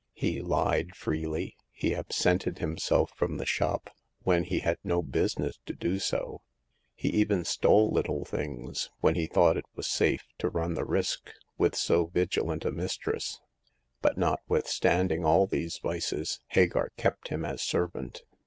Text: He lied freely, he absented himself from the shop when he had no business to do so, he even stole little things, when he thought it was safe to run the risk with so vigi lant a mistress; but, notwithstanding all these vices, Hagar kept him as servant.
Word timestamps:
He 0.15 0.41
lied 0.41 0.95
freely, 0.95 1.55
he 1.71 1.93
absented 1.95 2.57
himself 2.57 3.11
from 3.15 3.37
the 3.37 3.45
shop 3.45 3.91
when 4.23 4.43
he 4.45 4.57
had 4.61 4.79
no 4.83 5.03
business 5.03 5.59
to 5.67 5.73
do 5.75 5.99
so, 5.99 6.41
he 6.95 7.09
even 7.09 7.45
stole 7.45 7.91
little 7.91 8.25
things, 8.25 8.89
when 9.01 9.13
he 9.13 9.27
thought 9.27 9.57
it 9.57 9.65
was 9.75 9.85
safe 9.85 10.25
to 10.39 10.49
run 10.49 10.73
the 10.73 10.85
risk 10.85 11.31
with 11.59 11.75
so 11.75 12.07
vigi 12.07 12.41
lant 12.41 12.65
a 12.65 12.71
mistress; 12.71 13.41
but, 14.01 14.17
notwithstanding 14.17 15.23
all 15.23 15.45
these 15.45 15.77
vices, 15.77 16.39
Hagar 16.47 16.89
kept 16.97 17.27
him 17.27 17.45
as 17.45 17.61
servant. 17.61 18.23